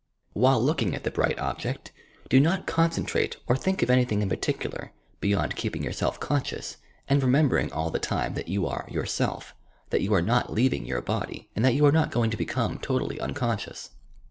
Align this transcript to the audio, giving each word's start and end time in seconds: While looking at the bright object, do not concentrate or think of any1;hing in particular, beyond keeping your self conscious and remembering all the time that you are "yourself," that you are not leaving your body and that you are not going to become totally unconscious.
While 0.33 0.59
looking 0.63 0.95
at 0.95 1.03
the 1.03 1.11
bright 1.11 1.37
object, 1.37 1.91
do 2.27 2.39
not 2.39 2.65
concentrate 2.65 3.37
or 3.45 3.55
think 3.55 3.83
of 3.83 3.89
any1;hing 3.89 4.23
in 4.23 4.29
particular, 4.29 4.93
beyond 5.19 5.55
keeping 5.55 5.83
your 5.83 5.93
self 5.93 6.19
conscious 6.19 6.77
and 7.07 7.21
remembering 7.21 7.71
all 7.71 7.91
the 7.91 7.99
time 7.99 8.33
that 8.33 8.47
you 8.47 8.65
are 8.65 8.87
"yourself," 8.89 9.53
that 9.91 10.01
you 10.01 10.11
are 10.15 10.21
not 10.23 10.51
leaving 10.51 10.87
your 10.87 11.01
body 11.03 11.51
and 11.55 11.63
that 11.63 11.75
you 11.75 11.85
are 11.85 11.91
not 11.91 12.09
going 12.09 12.31
to 12.31 12.35
become 12.35 12.79
totally 12.79 13.19
unconscious. 13.19 13.91